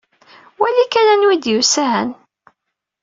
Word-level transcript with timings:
Wali 0.59 0.85
kan 0.93 1.07
anwa 1.13 1.33
i 1.35 1.37
d-yusan? 1.43 2.07